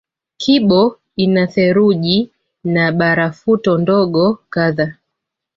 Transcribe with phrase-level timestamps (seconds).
[0.37, 2.31] Kibo ina theluji
[2.63, 4.93] na barafuto ndogo kadhaa